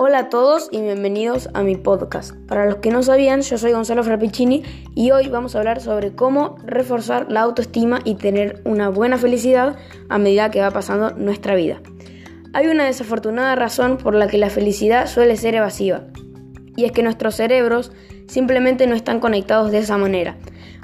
Hola 0.00 0.18
a 0.18 0.28
todos 0.28 0.68
y 0.70 0.80
bienvenidos 0.80 1.48
a 1.54 1.64
mi 1.64 1.74
podcast. 1.74 2.32
Para 2.46 2.66
los 2.66 2.76
que 2.76 2.92
no 2.92 3.02
sabían, 3.02 3.42
yo 3.42 3.58
soy 3.58 3.72
Gonzalo 3.72 4.04
Frappiccini 4.04 4.62
y 4.94 5.10
hoy 5.10 5.26
vamos 5.26 5.56
a 5.56 5.58
hablar 5.58 5.80
sobre 5.80 6.14
cómo 6.14 6.54
reforzar 6.64 7.26
la 7.32 7.40
autoestima 7.40 7.98
y 8.04 8.14
tener 8.14 8.62
una 8.64 8.90
buena 8.90 9.18
felicidad 9.18 9.76
a 10.08 10.18
medida 10.18 10.52
que 10.52 10.60
va 10.60 10.70
pasando 10.70 11.10
nuestra 11.16 11.56
vida. 11.56 11.80
Hay 12.52 12.68
una 12.68 12.84
desafortunada 12.84 13.56
razón 13.56 13.96
por 13.96 14.14
la 14.14 14.28
que 14.28 14.38
la 14.38 14.50
felicidad 14.50 15.08
suele 15.08 15.36
ser 15.36 15.56
evasiva, 15.56 16.04
y 16.76 16.84
es 16.84 16.92
que 16.92 17.02
nuestros 17.02 17.34
cerebros 17.34 17.90
simplemente 18.28 18.86
no 18.86 18.94
están 18.94 19.18
conectados 19.18 19.72
de 19.72 19.78
esa 19.78 19.98
manera. 19.98 20.36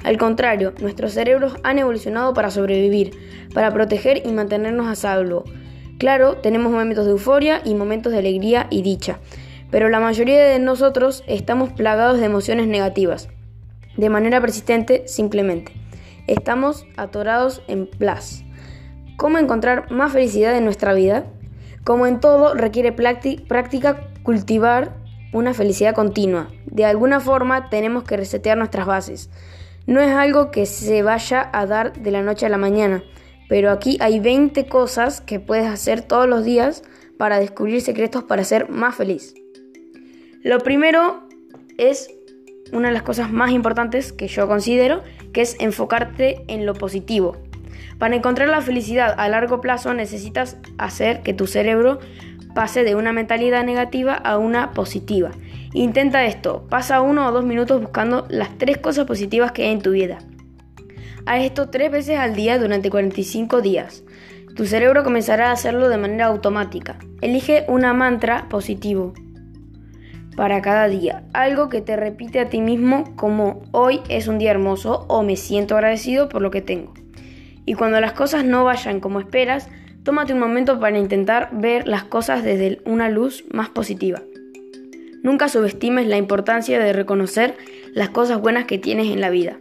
Al 0.03 0.17
contrario, 0.17 0.73
nuestros 0.81 1.13
cerebros 1.13 1.55
han 1.63 1.79
evolucionado 1.79 2.33
para 2.33 2.51
sobrevivir, 2.51 3.11
para 3.53 3.71
proteger 3.71 4.27
y 4.27 4.33
mantenernos 4.33 4.87
a 4.87 4.95
salvo. 4.95 5.45
Claro, 5.97 6.37
tenemos 6.37 6.73
momentos 6.73 7.05
de 7.05 7.11
euforia 7.11 7.61
y 7.63 7.73
momentos 7.73 8.11
de 8.11 8.19
alegría 8.19 8.67
y 8.69 8.81
dicha, 8.81 9.19
pero 9.71 9.87
la 9.87 10.01
mayoría 10.01 10.43
de 10.43 10.59
nosotros 10.59 11.23
estamos 11.25 11.71
plagados 11.71 12.19
de 12.19 12.25
emociones 12.25 12.67
negativas, 12.67 13.29
de 13.95 14.09
manera 14.09 14.41
persistente 14.41 15.07
simplemente. 15.07 15.71
Estamos 16.27 16.85
atorados 16.97 17.61
en 17.67 17.87
plus. 17.87 18.43
¿Cómo 19.15 19.37
encontrar 19.37 19.89
más 19.89 20.11
felicidad 20.11 20.57
en 20.57 20.65
nuestra 20.65 20.93
vida? 20.93 21.27
Como 21.85 22.07
en 22.07 22.19
todo, 22.19 22.55
requiere 22.55 22.91
práctica 22.91 24.09
cultivar 24.23 24.97
una 25.31 25.53
felicidad 25.53 25.95
continua. 25.95 26.49
De 26.65 26.83
alguna 26.83 27.21
forma 27.21 27.69
tenemos 27.69 28.03
que 28.03 28.17
resetear 28.17 28.57
nuestras 28.57 28.85
bases. 28.85 29.29
No 29.87 30.01
es 30.01 30.11
algo 30.11 30.51
que 30.51 30.65
se 30.65 31.03
vaya 31.03 31.49
a 31.53 31.65
dar 31.65 31.93
de 31.93 32.11
la 32.11 32.21
noche 32.21 32.45
a 32.45 32.49
la 32.49 32.57
mañana. 32.57 33.03
Pero 33.47 33.71
aquí 33.71 33.97
hay 33.99 34.19
20 34.19 34.65
cosas 34.67 35.21
que 35.21 35.39
puedes 35.39 35.67
hacer 35.67 36.01
todos 36.01 36.27
los 36.27 36.43
días 36.43 36.83
para 37.17 37.39
descubrir 37.39 37.81
secretos 37.81 38.23
para 38.23 38.43
ser 38.43 38.69
más 38.69 38.95
feliz. 38.95 39.35
Lo 40.43 40.59
primero 40.59 41.27
es 41.77 42.09
una 42.71 42.89
de 42.89 42.93
las 42.93 43.03
cosas 43.03 43.31
más 43.31 43.51
importantes 43.51 44.13
que 44.13 44.27
yo 44.27 44.47
considero, 44.47 45.01
que 45.33 45.41
es 45.41 45.55
enfocarte 45.59 46.43
en 46.47 46.65
lo 46.65 46.73
positivo. 46.73 47.37
Para 47.99 48.15
encontrar 48.15 48.49
la 48.49 48.61
felicidad 48.61 49.15
a 49.17 49.29
largo 49.29 49.61
plazo 49.61 49.93
necesitas 49.93 50.57
hacer 50.77 51.21
que 51.21 51.33
tu 51.33 51.47
cerebro 51.47 51.99
pase 52.53 52.83
de 52.83 52.95
una 52.95 53.13
mentalidad 53.13 53.63
negativa 53.63 54.13
a 54.13 54.37
una 54.37 54.71
positiva. 54.71 55.31
Intenta 55.73 56.25
esto, 56.25 56.65
pasa 56.69 57.01
uno 57.01 57.27
o 57.27 57.31
dos 57.31 57.45
minutos 57.45 57.81
buscando 57.81 58.25
las 58.29 58.57
tres 58.57 58.77
cosas 58.77 59.05
positivas 59.05 59.51
que 59.51 59.63
hay 59.63 59.71
en 59.71 59.81
tu 59.81 59.91
vida. 59.91 60.19
Haz 61.25 61.43
esto 61.43 61.69
tres 61.69 61.91
veces 61.91 62.19
al 62.19 62.35
día 62.35 62.59
durante 62.59 62.89
45 62.89 63.61
días. 63.61 64.03
Tu 64.55 64.65
cerebro 64.65 65.03
comenzará 65.03 65.49
a 65.49 65.53
hacerlo 65.53 65.89
de 65.89 65.97
manera 65.97 66.27
automática. 66.27 66.97
Elige 67.21 67.65
una 67.67 67.93
mantra 67.93 68.47
positivo 68.47 69.13
para 70.35 70.61
cada 70.61 70.87
día, 70.87 71.23
algo 71.33 71.69
que 71.69 71.81
te 71.81 71.95
repite 71.95 72.39
a 72.39 72.49
ti 72.49 72.59
mismo 72.59 73.15
como 73.15 73.63
hoy 73.71 74.01
es 74.09 74.27
un 74.27 74.37
día 74.37 74.51
hermoso 74.51 75.05
o 75.07 75.23
me 75.23 75.37
siento 75.37 75.75
agradecido 75.75 76.29
por 76.29 76.41
lo 76.41 76.51
que 76.51 76.61
tengo. 76.61 76.93
Y 77.65 77.73
cuando 77.73 77.99
las 78.01 78.13
cosas 78.13 78.43
no 78.43 78.63
vayan 78.63 78.99
como 78.99 79.19
esperas, 79.19 79.69
tómate 80.03 80.33
un 80.33 80.39
momento 80.39 80.79
para 80.79 80.99
intentar 80.99 81.49
ver 81.53 81.87
las 81.87 82.03
cosas 82.03 82.43
desde 82.43 82.81
una 82.85 83.09
luz 83.09 83.45
más 83.51 83.69
positiva. 83.69 84.21
Nunca 85.23 85.47
subestimes 85.47 86.05
la 86.05 86.17
importancia 86.17 86.79
de 86.79 86.93
reconocer 86.93 87.55
las 87.93 88.09
cosas 88.09 88.39
buenas 88.39 88.65
que 88.65 88.77
tienes 88.77 89.07
en 89.07 89.21
la 89.21 89.29
vida. 89.29 89.57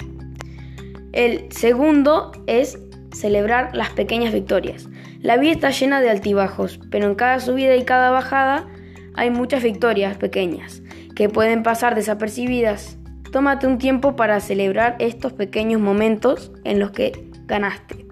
El 1.15 1.47
segundo 1.53 2.33
es 2.48 2.77
celebrar 3.12 3.77
las 3.77 3.91
pequeñas 3.91 4.34
victorias. 4.34 4.89
La 5.20 5.37
vida 5.37 5.53
está 5.53 5.70
llena 5.70 6.01
de 6.01 6.11
altibajos, 6.11 6.81
pero 6.91 7.07
en 7.07 7.15
cada 7.15 7.39
subida 7.39 7.77
y 7.77 7.84
cada 7.84 8.11
bajada 8.11 8.67
hay 9.15 9.31
muchas 9.31 9.62
victorias 9.62 10.17
pequeñas 10.17 10.83
que 11.15 11.29
pueden 11.29 11.62
pasar 11.62 11.95
desapercibidas. 11.95 12.98
Tómate 13.30 13.69
un 13.69 13.79
tiempo 13.79 14.17
para 14.17 14.41
celebrar 14.41 14.97
estos 14.98 15.33
pequeños 15.33 15.80
momentos 15.80 16.51
en 16.64 16.80
los 16.80 16.91
que 16.91 17.31
ganaste. 17.46 18.07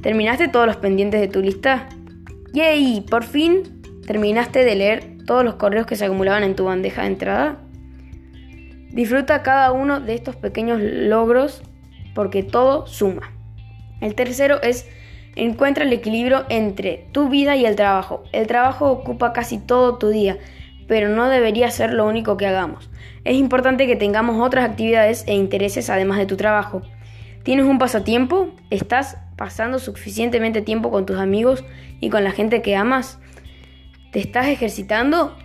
¿Terminaste 0.00 0.46
todos 0.46 0.66
los 0.66 0.76
pendientes 0.76 1.20
de 1.20 1.26
tu 1.26 1.40
lista? 1.40 1.88
¡Yay! 2.52 3.00
Por 3.00 3.24
fin 3.24 3.82
terminaste 4.06 4.64
de 4.64 4.76
leer 4.76 5.16
todos 5.26 5.44
los 5.44 5.56
correos 5.56 5.86
que 5.86 5.96
se 5.96 6.04
acumulaban 6.04 6.44
en 6.44 6.54
tu 6.54 6.66
bandeja 6.66 7.02
de 7.02 7.08
entrada. 7.08 7.58
Disfruta 8.92 9.42
cada 9.42 9.72
uno 9.72 9.98
de 9.98 10.14
estos 10.14 10.36
pequeños 10.36 10.80
logros 10.80 11.64
porque 12.18 12.42
todo 12.42 12.88
suma. 12.88 13.30
El 14.00 14.16
tercero 14.16 14.60
es 14.60 14.88
encuentra 15.36 15.84
el 15.84 15.92
equilibrio 15.92 16.46
entre 16.48 17.06
tu 17.12 17.28
vida 17.28 17.54
y 17.54 17.64
el 17.64 17.76
trabajo. 17.76 18.24
El 18.32 18.48
trabajo 18.48 18.90
ocupa 18.90 19.32
casi 19.32 19.58
todo 19.58 19.98
tu 19.98 20.08
día, 20.08 20.36
pero 20.88 21.10
no 21.10 21.28
debería 21.28 21.70
ser 21.70 21.92
lo 21.92 22.08
único 22.08 22.36
que 22.36 22.48
hagamos. 22.48 22.90
Es 23.22 23.36
importante 23.36 23.86
que 23.86 23.94
tengamos 23.94 24.44
otras 24.44 24.68
actividades 24.68 25.22
e 25.28 25.34
intereses 25.34 25.90
además 25.90 26.18
de 26.18 26.26
tu 26.26 26.36
trabajo. 26.36 26.82
¿Tienes 27.44 27.66
un 27.66 27.78
pasatiempo? 27.78 28.48
¿Estás 28.70 29.18
pasando 29.36 29.78
suficientemente 29.78 30.60
tiempo 30.60 30.90
con 30.90 31.06
tus 31.06 31.18
amigos 31.18 31.64
y 32.00 32.10
con 32.10 32.24
la 32.24 32.32
gente 32.32 32.62
que 32.62 32.74
amas? 32.74 33.20
¿Te 34.10 34.18
estás 34.18 34.48
ejercitando? 34.48 35.36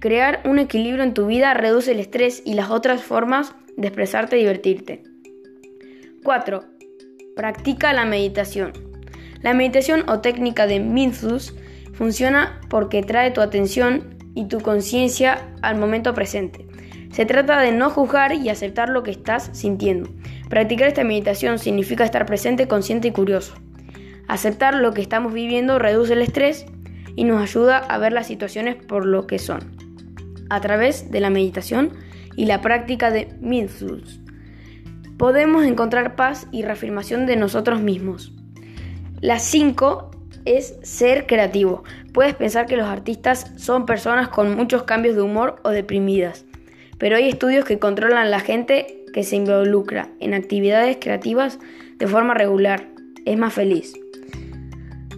Crear 0.00 0.40
un 0.46 0.58
equilibrio 0.58 1.04
en 1.04 1.14
tu 1.14 1.28
vida 1.28 1.54
reduce 1.54 1.92
el 1.92 2.00
estrés 2.00 2.42
y 2.44 2.54
las 2.54 2.70
otras 2.70 3.04
formas 3.04 3.54
de 3.76 3.86
expresarte 3.86 4.36
y 4.36 4.40
divertirte. 4.40 5.04
4. 6.28 6.62
Practica 7.36 7.94
la 7.94 8.04
meditación. 8.04 8.74
La 9.40 9.54
meditación 9.54 10.04
o 10.10 10.20
técnica 10.20 10.66
de 10.66 10.78
Mindfulness 10.78 11.54
funciona 11.94 12.60
porque 12.68 13.02
trae 13.02 13.30
tu 13.30 13.40
atención 13.40 14.14
y 14.34 14.44
tu 14.44 14.60
conciencia 14.60 15.48
al 15.62 15.78
momento 15.78 16.12
presente. 16.12 16.66
Se 17.12 17.24
trata 17.24 17.58
de 17.62 17.72
no 17.72 17.88
juzgar 17.88 18.34
y 18.34 18.50
aceptar 18.50 18.90
lo 18.90 19.02
que 19.04 19.10
estás 19.10 19.48
sintiendo. 19.54 20.10
Practicar 20.50 20.88
esta 20.88 21.02
meditación 21.02 21.58
significa 21.58 22.04
estar 22.04 22.26
presente, 22.26 22.68
consciente 22.68 23.08
y 23.08 23.12
curioso. 23.12 23.54
Aceptar 24.26 24.74
lo 24.74 24.92
que 24.92 25.00
estamos 25.00 25.32
viviendo 25.32 25.78
reduce 25.78 26.12
el 26.12 26.20
estrés 26.20 26.66
y 27.16 27.24
nos 27.24 27.40
ayuda 27.40 27.78
a 27.78 27.96
ver 27.96 28.12
las 28.12 28.26
situaciones 28.26 28.76
por 28.76 29.06
lo 29.06 29.26
que 29.26 29.38
son. 29.38 29.60
A 30.50 30.60
través 30.60 31.10
de 31.10 31.20
la 31.20 31.30
meditación 31.30 31.94
y 32.36 32.44
la 32.44 32.60
práctica 32.60 33.10
de 33.10 33.34
Mindfulness 33.40 34.27
podemos 35.18 35.66
encontrar 35.66 36.16
paz 36.16 36.46
y 36.52 36.62
reafirmación 36.62 37.26
de 37.26 37.36
nosotros 37.36 37.80
mismos. 37.80 38.32
La 39.20 39.40
5 39.40 40.10
es 40.44 40.76
ser 40.82 41.26
creativo. 41.26 41.82
Puedes 42.14 42.34
pensar 42.34 42.66
que 42.66 42.76
los 42.76 42.86
artistas 42.86 43.52
son 43.56 43.84
personas 43.84 44.28
con 44.28 44.56
muchos 44.56 44.84
cambios 44.84 45.16
de 45.16 45.22
humor 45.22 45.56
o 45.64 45.70
deprimidas, 45.70 46.46
pero 46.98 47.16
hay 47.16 47.28
estudios 47.28 47.64
que 47.64 47.78
controlan 47.78 48.30
la 48.30 48.40
gente 48.40 49.04
que 49.12 49.24
se 49.24 49.36
involucra 49.36 50.08
en 50.20 50.34
actividades 50.34 50.98
creativas 51.00 51.58
de 51.96 52.06
forma 52.06 52.34
regular. 52.34 52.88
Es 53.26 53.36
más 53.36 53.52
feliz. 53.52 53.94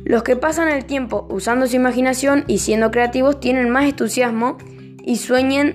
Los 0.04 0.22
que 0.22 0.34
pasan 0.34 0.68
el 0.68 0.86
tiempo 0.86 1.28
usando 1.30 1.66
su 1.66 1.76
imaginación 1.76 2.44
y 2.48 2.58
siendo 2.58 2.90
creativos 2.90 3.38
tienen 3.38 3.70
más 3.70 3.84
entusiasmo 3.84 4.56
y 5.04 5.16
sueñan 5.16 5.74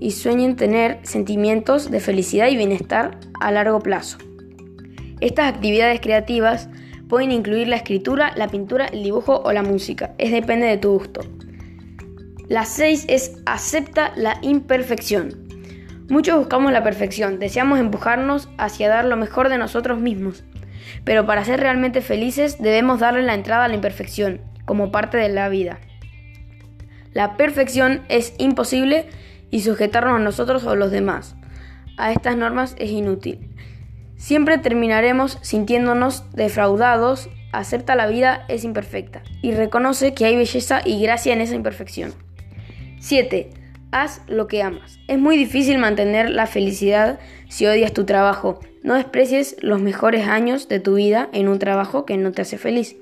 y 0.00 0.10
sueñen 0.10 0.56
tener 0.56 0.98
sentimientos 1.04 1.90
de 1.90 2.00
felicidad 2.00 2.48
y 2.48 2.56
bienestar 2.56 3.18
a 3.40 3.50
largo 3.52 3.80
plazo. 3.80 4.18
Estas 5.20 5.52
actividades 5.52 6.00
creativas 6.00 6.68
pueden 7.08 7.32
incluir 7.32 7.68
la 7.68 7.76
escritura, 7.76 8.32
la 8.36 8.48
pintura, 8.48 8.86
el 8.86 9.02
dibujo 9.02 9.40
o 9.44 9.52
la 9.52 9.62
música, 9.62 10.14
es 10.18 10.32
depende 10.32 10.66
de 10.66 10.78
tu 10.78 10.92
gusto. 10.92 11.20
La 12.48 12.64
6 12.64 13.06
es 13.08 13.32
acepta 13.46 14.12
la 14.16 14.38
imperfección. 14.42 15.46
Muchos 16.08 16.38
buscamos 16.38 16.70
la 16.70 16.84
perfección, 16.84 17.38
deseamos 17.38 17.80
empujarnos 17.80 18.48
hacia 18.58 18.88
dar 18.88 19.04
lo 19.04 19.16
mejor 19.16 19.48
de 19.48 19.58
nosotros 19.58 20.00
mismos, 20.00 20.44
pero 21.04 21.26
para 21.26 21.44
ser 21.44 21.60
realmente 21.60 22.00
felices 22.00 22.58
debemos 22.60 23.00
darle 23.00 23.22
la 23.22 23.34
entrada 23.34 23.64
a 23.64 23.68
la 23.68 23.74
imperfección 23.74 24.40
como 24.64 24.92
parte 24.92 25.16
de 25.16 25.28
la 25.28 25.48
vida. 25.48 25.80
La 27.12 27.36
perfección 27.36 28.02
es 28.08 28.34
imposible 28.38 29.08
y 29.50 29.62
sujetarnos 29.62 30.16
a 30.16 30.22
nosotros 30.22 30.64
o 30.64 30.76
los 30.76 30.90
demás. 30.90 31.34
A 31.96 32.12
estas 32.12 32.36
normas 32.36 32.76
es 32.78 32.90
inútil. 32.90 33.50
Siempre 34.16 34.58
terminaremos 34.58 35.38
sintiéndonos 35.42 36.24
defraudados, 36.32 37.28
acepta 37.52 37.94
la 37.94 38.06
vida 38.06 38.44
es 38.48 38.64
imperfecta 38.64 39.22
y 39.42 39.52
reconoce 39.52 40.14
que 40.14 40.24
hay 40.24 40.36
belleza 40.36 40.80
y 40.84 41.00
gracia 41.00 41.32
en 41.32 41.40
esa 41.40 41.54
imperfección. 41.54 42.14
7. 43.00 43.50
Haz 43.92 44.22
lo 44.26 44.46
que 44.46 44.62
amas. 44.62 44.98
Es 45.06 45.18
muy 45.18 45.36
difícil 45.36 45.78
mantener 45.78 46.30
la 46.30 46.46
felicidad 46.46 47.18
si 47.48 47.66
odias 47.66 47.92
tu 47.92 48.04
trabajo. 48.04 48.60
No 48.82 48.94
desprecies 48.94 49.56
los 49.60 49.80
mejores 49.80 50.26
años 50.26 50.68
de 50.68 50.80
tu 50.80 50.94
vida 50.94 51.28
en 51.32 51.48
un 51.48 51.58
trabajo 51.58 52.04
que 52.04 52.16
no 52.16 52.32
te 52.32 52.42
hace 52.42 52.58
feliz, 52.58 52.96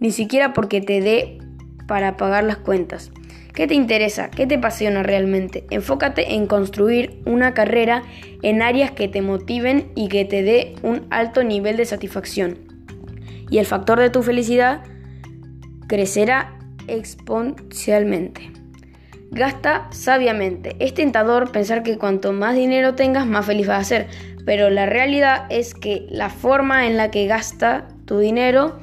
ni 0.00 0.10
siquiera 0.10 0.52
porque 0.52 0.80
te 0.80 1.00
dé 1.00 1.38
para 1.86 2.16
pagar 2.16 2.44
las 2.44 2.58
cuentas. 2.58 3.10
¿Qué 3.54 3.66
te 3.66 3.74
interesa? 3.74 4.30
¿Qué 4.30 4.46
te 4.46 4.54
apasiona 4.54 5.02
realmente? 5.02 5.64
Enfócate 5.70 6.34
en 6.34 6.46
construir 6.46 7.20
una 7.26 7.52
carrera 7.52 8.02
en 8.40 8.62
áreas 8.62 8.92
que 8.92 9.08
te 9.08 9.20
motiven 9.20 9.92
y 9.94 10.08
que 10.08 10.24
te 10.24 10.42
dé 10.42 10.74
un 10.82 11.06
alto 11.10 11.44
nivel 11.44 11.76
de 11.76 11.84
satisfacción. 11.84 12.58
Y 13.50 13.58
el 13.58 13.66
factor 13.66 14.00
de 14.00 14.08
tu 14.08 14.22
felicidad 14.22 14.82
crecerá 15.86 16.58
exponencialmente. 16.88 18.50
Gasta 19.30 19.88
sabiamente. 19.90 20.74
Es 20.78 20.94
tentador 20.94 21.52
pensar 21.52 21.82
que 21.82 21.98
cuanto 21.98 22.32
más 22.32 22.54
dinero 22.54 22.94
tengas, 22.94 23.26
más 23.26 23.44
feliz 23.44 23.66
vas 23.66 23.80
a 23.80 23.84
ser, 23.84 24.06
pero 24.46 24.70
la 24.70 24.86
realidad 24.86 25.44
es 25.50 25.74
que 25.74 26.06
la 26.08 26.30
forma 26.30 26.86
en 26.86 26.96
la 26.96 27.10
que 27.10 27.26
gasta 27.26 27.86
tu 28.06 28.18
dinero 28.18 28.78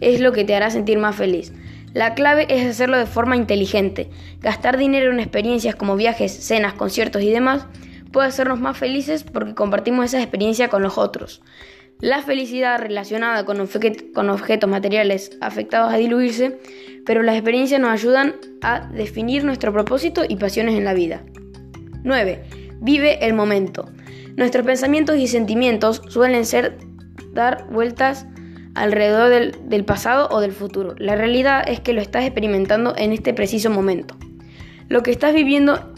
es 0.00 0.20
lo 0.20 0.32
que 0.32 0.44
te 0.44 0.56
hará 0.56 0.70
sentir 0.70 0.98
más 0.98 1.14
feliz. 1.14 1.52
La 1.94 2.14
clave 2.14 2.46
es 2.50 2.66
hacerlo 2.66 2.98
de 2.98 3.06
forma 3.06 3.36
inteligente. 3.36 4.10
Gastar 4.40 4.76
dinero 4.76 5.10
en 5.10 5.20
experiencias 5.20 5.74
como 5.74 5.96
viajes, 5.96 6.32
cenas, 6.32 6.74
conciertos 6.74 7.22
y 7.22 7.30
demás 7.30 7.66
puede 8.12 8.28
hacernos 8.28 8.60
más 8.60 8.76
felices 8.76 9.24
porque 9.24 9.54
compartimos 9.54 10.06
esa 10.06 10.20
experiencia 10.20 10.68
con 10.68 10.82
los 10.82 10.98
otros. 10.98 11.42
La 12.00 12.22
felicidad 12.22 12.78
relacionada 12.78 13.44
con, 13.44 13.60
objetos 13.60 14.70
materiales 14.70 15.36
afectados 15.40 15.92
a 15.92 15.96
diluirse, 15.96 16.58
pero 17.04 17.22
las 17.22 17.34
experiencias 17.34 17.80
nos 17.80 17.90
ayudan 17.90 18.36
a 18.62 18.88
definir 18.92 19.44
nuestro 19.44 19.72
propósito 19.72 20.22
y 20.28 20.36
pasiones 20.36 20.76
en 20.76 20.84
la 20.84 20.94
vida. 20.94 21.24
9. 22.04 22.44
Vive 22.80 23.26
el 23.26 23.34
momento. 23.34 23.90
Nuestros 24.36 24.64
pensamientos 24.64 25.16
y 25.16 25.26
sentimientos 25.26 26.02
suelen 26.08 26.44
ser 26.44 26.78
dar 27.32 27.66
vueltas 27.68 28.26
alrededor 28.74 29.30
del, 29.30 29.84
pasado 29.84 30.28
o 30.30 30.40
del 30.40 30.52
futuro. 30.52 30.94
La 30.98 31.16
realidad 31.16 31.64
es 31.66 31.80
que 31.80 31.92
lo 31.92 32.00
estás 32.00 32.24
experimentando 32.24 32.94
en 32.96 33.12
este 33.12 33.34
preciso 33.34 33.70
momento. 33.70 34.16
Lo 34.88 35.02
que 35.02 35.10
estás 35.10 35.34
viviendo 35.34 35.92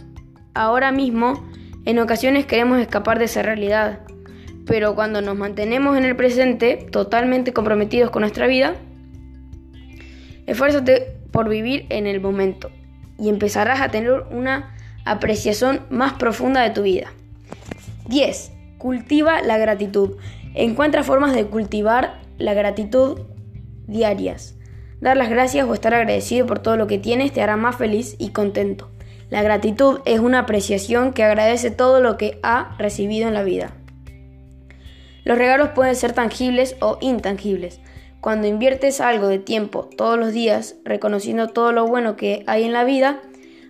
ahora 0.55 0.93
mismo, 0.93 1.49
en 1.85 1.99
ocasiones 1.99 2.47
queremos 2.47 2.81
escapar 2.81 3.19
de 3.19 3.27
esa 3.27 3.43
realidad, 3.43 4.01
pero 4.67 4.95
cuando 4.95 5.21
nos 5.21 5.37
mantenemos 5.37 5.97
en 5.97 6.05
el 6.05 6.17
presente, 6.17 6.87
totalmente 6.91 7.53
comprometidos 7.53 8.11
con 8.11 8.21
nuestra 8.23 8.47
vida, 8.47 8.75
esfuérzate 10.47 11.17
por 11.31 11.49
vivir 11.49 11.87
en 11.91 12.07
el 12.07 12.21
momento 12.21 12.71
y 13.19 13.29
empezarás 13.29 13.81
a 13.81 13.89
tener 13.91 14.25
una 14.31 14.75
apreciación 15.05 15.81
más 15.91 16.15
profunda 16.15 16.63
de 16.63 16.71
tu 16.71 16.83
vida. 16.83 17.13
10. 18.09 18.53
Cultiva 18.79 19.43
la 19.43 19.59
gratitud. 19.59 20.17
Encuentra 20.55 21.05
formas 21.05 21.35
de 21.35 21.47
cultivar 21.47 22.20
la 22.41 22.55
gratitud 22.55 23.21
diarias. 23.87 24.57
Dar 25.01 25.17
las 25.17 25.31
gracias 25.31 25.67
o 25.67 25.75
estar 25.75 25.95
agradecido 25.95 26.47
por 26.47 26.59
todo 26.59 26.77
lo 26.77 26.87
que 26.87 26.99
tienes 26.99 27.33
te 27.33 27.43
hará 27.43 27.57
más 27.57 27.77
feliz 27.77 28.17
y 28.19 28.31
contento. 28.31 28.91
La 29.31 29.43
gratitud 29.43 30.01
es 30.05 30.21
una 30.21 30.41
apreciación 30.41 31.13
que 31.13 31.23
agradece 31.23 31.71
todo 31.71 32.01
lo 32.01 32.17
que 32.17 32.39
ha 32.43 32.75
recibido 32.79 33.29
en 33.29 33.35
la 33.35 33.45
vida. 33.45 33.73
Los 35.25 35.39
regalos 35.39 35.71
pueden 35.71 35.95
ser 35.95 36.13
tangibles 36.13 36.77
o 36.81 36.99
intangibles. 37.01 37.81
Cuando 38.21 38.49
inviertes 38.49 39.01
algo 39.01 39.29
de 39.29 39.39
tiempo 39.39 39.89
todos 39.97 40.19
los 40.19 40.33
días 40.33 40.77
reconociendo 40.85 41.49
todo 41.49 41.73
lo 41.73 41.87
bueno 41.87 42.17
que 42.17 42.43
hay 42.47 42.65
en 42.65 42.73
la 42.73 42.85
vida, 42.85 43.21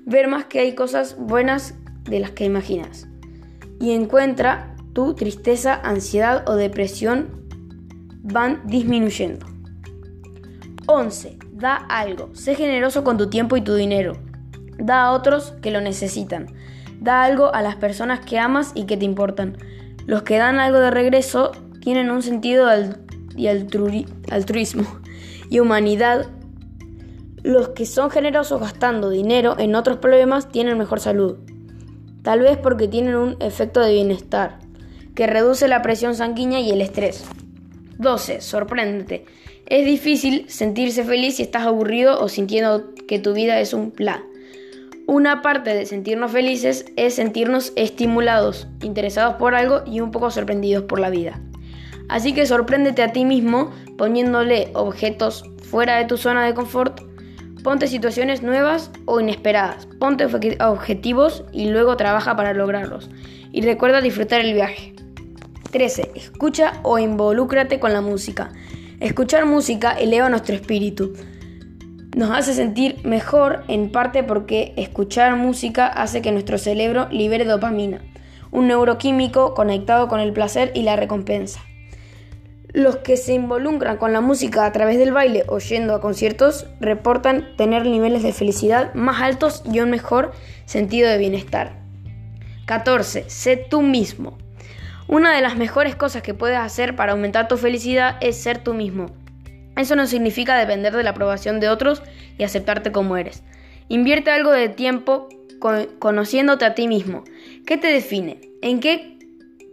ver 0.06 0.28
más 0.28 0.46
que 0.46 0.60
hay 0.60 0.74
cosas 0.74 1.16
buenas 1.18 1.74
de 2.04 2.20
las 2.20 2.30
que 2.30 2.44
imaginas. 2.44 3.06
Y 3.80 3.92
encuentra 3.92 4.74
tu 4.92 5.14
tristeza, 5.14 5.74
ansiedad 5.82 6.48
o 6.48 6.56
depresión 6.56 7.39
van 8.32 8.62
disminuyendo. 8.66 9.46
11. 10.86 11.38
Da 11.52 11.76
algo. 11.76 12.30
Sé 12.34 12.54
generoso 12.54 13.04
con 13.04 13.16
tu 13.16 13.28
tiempo 13.28 13.56
y 13.56 13.60
tu 13.60 13.74
dinero. 13.74 14.14
Da 14.78 15.04
a 15.04 15.12
otros 15.12 15.54
que 15.62 15.70
lo 15.70 15.80
necesitan. 15.80 16.46
Da 17.00 17.22
algo 17.22 17.54
a 17.54 17.62
las 17.62 17.76
personas 17.76 18.20
que 18.20 18.38
amas 18.38 18.72
y 18.74 18.84
que 18.84 18.96
te 18.96 19.04
importan. 19.04 19.56
Los 20.06 20.22
que 20.22 20.38
dan 20.38 20.58
algo 20.58 20.78
de 20.78 20.90
regreso 20.90 21.52
tienen 21.80 22.10
un 22.10 22.22
sentido 22.22 22.66
de 22.66 22.94
altruismo 24.30 24.84
y 25.48 25.60
humanidad. 25.60 26.26
Los 27.42 27.70
que 27.70 27.86
son 27.86 28.10
generosos 28.10 28.60
gastando 28.60 29.10
dinero 29.10 29.56
en 29.58 29.74
otros 29.74 29.98
problemas 29.98 30.48
tienen 30.48 30.76
mejor 30.76 31.00
salud. 31.00 31.38
Tal 32.22 32.40
vez 32.40 32.58
porque 32.58 32.86
tienen 32.86 33.14
un 33.14 33.36
efecto 33.40 33.80
de 33.80 33.92
bienestar 33.92 34.58
que 35.14 35.26
reduce 35.26 35.68
la 35.68 35.82
presión 35.82 36.14
sanguínea 36.14 36.60
y 36.60 36.70
el 36.70 36.82
estrés. 36.82 37.24
12. 38.00 38.40
Sorpréndete. 38.40 39.24
Es 39.66 39.84
difícil 39.84 40.46
sentirse 40.48 41.04
feliz 41.04 41.36
si 41.36 41.42
estás 41.42 41.66
aburrido 41.66 42.20
o 42.20 42.28
sintiendo 42.28 42.94
que 43.06 43.18
tu 43.18 43.34
vida 43.34 43.60
es 43.60 43.72
un 43.72 43.90
plan. 43.90 44.22
Una 45.06 45.42
parte 45.42 45.74
de 45.74 45.86
sentirnos 45.86 46.32
felices 46.32 46.86
es 46.96 47.14
sentirnos 47.14 47.72
estimulados, 47.76 48.68
interesados 48.82 49.34
por 49.36 49.54
algo 49.54 49.82
y 49.86 50.00
un 50.00 50.10
poco 50.10 50.30
sorprendidos 50.30 50.84
por 50.84 50.98
la 50.98 51.10
vida. 51.10 51.40
Así 52.08 52.32
que 52.32 52.46
sorpréndete 52.46 53.02
a 53.02 53.12
ti 53.12 53.24
mismo 53.24 53.72
poniéndole 53.96 54.70
objetos 54.74 55.44
fuera 55.62 55.98
de 55.98 56.06
tu 56.06 56.16
zona 56.16 56.44
de 56.44 56.54
confort, 56.54 57.00
ponte 57.62 57.86
situaciones 57.86 58.42
nuevas 58.42 58.90
o 59.04 59.20
inesperadas, 59.20 59.86
ponte 59.98 60.26
objetivos 60.26 61.44
y 61.52 61.68
luego 61.68 61.96
trabaja 61.96 62.34
para 62.34 62.54
lograrlos. 62.54 63.10
Y 63.52 63.62
recuerda 63.62 64.00
disfrutar 64.00 64.40
el 64.40 64.54
viaje. 64.54 64.94
13. 65.70 66.12
Escucha 66.14 66.80
o 66.82 66.98
involúcrate 66.98 67.78
con 67.78 67.92
la 67.92 68.00
música. 68.00 68.52
Escuchar 69.00 69.46
música 69.46 69.92
eleva 69.92 70.28
nuestro 70.28 70.54
espíritu. 70.54 71.14
Nos 72.16 72.30
hace 72.30 72.54
sentir 72.54 72.98
mejor 73.04 73.62
en 73.68 73.92
parte 73.92 74.22
porque 74.24 74.74
escuchar 74.76 75.36
música 75.36 75.86
hace 75.86 76.22
que 76.22 76.32
nuestro 76.32 76.58
cerebro 76.58 77.08
libere 77.10 77.44
dopamina, 77.44 78.02
un 78.50 78.66
neuroquímico 78.66 79.54
conectado 79.54 80.08
con 80.08 80.20
el 80.20 80.32
placer 80.32 80.72
y 80.74 80.82
la 80.82 80.96
recompensa. 80.96 81.60
Los 82.72 82.96
que 82.96 83.16
se 83.16 83.32
involucran 83.34 83.96
con 83.96 84.12
la 84.12 84.20
música 84.20 84.64
a 84.64 84.72
través 84.72 84.98
del 84.98 85.12
baile 85.12 85.44
o 85.48 85.58
yendo 85.58 85.94
a 85.94 86.00
conciertos 86.00 86.66
reportan 86.80 87.56
tener 87.56 87.84
niveles 87.84 88.22
de 88.22 88.32
felicidad 88.32 88.92
más 88.94 89.22
altos 89.22 89.62
y 89.70 89.80
un 89.80 89.90
mejor 89.90 90.32
sentido 90.66 91.08
de 91.08 91.18
bienestar. 91.18 91.80
14. 92.66 93.24
Sé 93.28 93.56
tú 93.56 93.82
mismo. 93.82 94.38
Una 95.10 95.34
de 95.34 95.40
las 95.40 95.56
mejores 95.56 95.96
cosas 95.96 96.22
que 96.22 96.34
puedes 96.34 96.56
hacer 96.56 96.94
para 96.94 97.10
aumentar 97.10 97.48
tu 97.48 97.56
felicidad 97.56 98.16
es 98.20 98.40
ser 98.40 98.62
tú 98.62 98.74
mismo. 98.74 99.06
Eso 99.76 99.96
no 99.96 100.06
significa 100.06 100.56
depender 100.56 100.94
de 100.94 101.02
la 101.02 101.10
aprobación 101.10 101.58
de 101.58 101.68
otros 101.68 102.00
y 102.38 102.44
aceptarte 102.44 102.92
como 102.92 103.16
eres. 103.16 103.42
Invierte 103.88 104.30
algo 104.30 104.52
de 104.52 104.68
tiempo 104.68 105.28
conociéndote 105.98 106.64
a 106.64 106.76
ti 106.76 106.86
mismo. 106.86 107.24
¿Qué 107.66 107.76
te 107.76 107.88
define? 107.88 108.40
¿En 108.62 108.78
qué, 108.78 109.18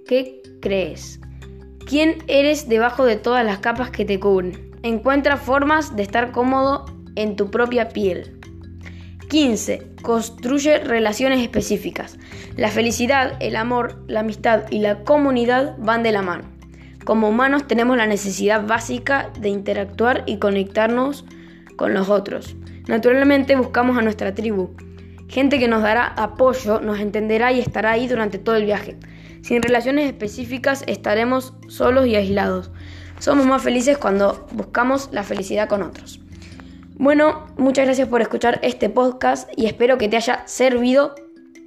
qué 0.07 0.42
crees? 0.60 1.19
¿Quién 1.86 2.18
eres 2.25 2.68
debajo 2.68 3.06
de 3.06 3.18
todas 3.18 3.45
las 3.45 3.60
capas 3.60 3.92
que 3.92 4.06
te 4.06 4.19
cubren? 4.19 4.72
Encuentra 4.81 5.38
formas 5.38 5.95
de 5.95 6.01
estar 6.01 6.31
cómodo 6.31 6.86
en 7.16 7.36
tu 7.36 7.51
propia 7.51 7.90
piel. 7.90 8.37
15. 9.30 9.92
Construye 10.02 10.80
relaciones 10.80 11.42
específicas. 11.42 12.18
La 12.56 12.69
felicidad, 12.69 13.34
el 13.42 13.57
amor, 13.57 14.02
la 14.07 14.22
amistad 14.22 14.64
y 14.69 14.80
la 14.80 15.04
comunidad 15.04 15.76
van 15.78 16.02
de 16.02 16.14
la 16.14 16.22
mano. 16.22 16.46
Como 17.04 17.30
humanos 17.30 17.68
tenemos 17.68 17.98
la 17.98 18.07
necesidad 18.07 18.66
básica 18.66 19.30
de 19.40 19.50
interactuar 19.50 20.24
y 20.26 20.38
conectarnos 20.38 21.26
con 21.76 21.94
los 21.94 22.10
otros. 22.10 22.56
Naturalmente 22.88 23.56
buscamos 23.57 23.98
a 23.98 24.02
nuestra 24.02 24.34
tribu, 24.34 24.76
gente 25.28 25.60
que 25.60 25.68
nos 25.68 25.81
dará 25.81 26.07
apoyo, 26.07 26.80
nos 26.80 27.00
entenderá 27.00 27.52
y 27.52 27.60
estará 27.60 27.92
ahí 27.92 28.07
durante 28.07 28.38
todo 28.38 28.56
el 28.56 28.66
viaje. 28.66 28.96
Sin 29.42 29.62
relaciones 29.62 30.07
específicas 30.07 30.84
estaremos 30.88 31.54
solos 31.68 32.07
y 32.07 32.16
aislados. 32.16 32.72
Somos 33.19 33.46
más 33.46 33.62
felices 33.62 33.98
cuando 33.98 34.48
buscamos 34.54 35.10
la 35.12 35.24
felicidad 35.24 35.68
con 35.68 35.84
otros. 35.84 36.22
Bueno, 36.99 37.45
muchas 37.57 37.85
gracias 37.85 38.07
por 38.07 38.21
escuchar 38.21 38.59
este 38.63 38.89
podcast 38.89 39.47
y 39.56 39.68
espero 39.68 39.99
que 39.99 40.09
te 40.09 40.18
haya 40.18 40.47
servido 40.47 41.13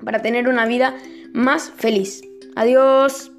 para 0.04 0.22
tener 0.22 0.48
una 0.48 0.66
vida 0.66 0.96
más 1.32 1.70
feliz. 1.70 2.22
Adiós. 2.56 3.30